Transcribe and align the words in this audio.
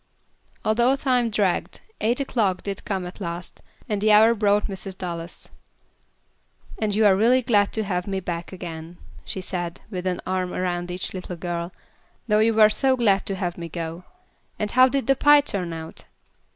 Although 0.65 0.95
time 0.95 1.29
dragged, 1.29 1.79
eight 2.01 2.19
o'clock 2.19 2.63
did 2.63 2.85
come 2.85 3.05
at 3.05 3.21
last, 3.21 3.61
and 3.87 4.01
the 4.01 4.11
hour 4.11 4.33
brought 4.33 4.65
Mrs. 4.65 4.97
Dallas. 4.97 5.47
"And 6.79 6.95
you 6.95 7.05
are 7.05 7.15
really 7.15 7.43
glad 7.43 7.71
to 7.73 7.83
have 7.83 8.07
me 8.07 8.19
back 8.19 8.51
again," 8.51 8.97
she 9.25 9.41
said, 9.41 9.79
with 9.91 10.07
an 10.07 10.19
arm 10.25 10.55
around 10.55 10.89
each 10.89 11.13
little 11.13 11.35
girl, 11.35 11.71
"though 12.27 12.39
you 12.39 12.55
were 12.55 12.67
so 12.71 12.97
glad 12.97 13.27
to 13.27 13.35
have 13.35 13.59
me 13.59 13.69
go. 13.69 14.03
And 14.57 14.71
how 14.71 14.89
did 14.89 15.05
the 15.05 15.15
pie 15.15 15.41
turn 15.41 15.71
out?" 15.71 16.05